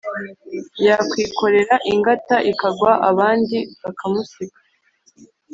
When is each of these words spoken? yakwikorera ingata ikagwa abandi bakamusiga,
yakwikorera 0.87 1.75
ingata 1.91 2.35
ikagwa 2.51 2.91
abandi 3.09 3.57
bakamusiga, 3.83 4.57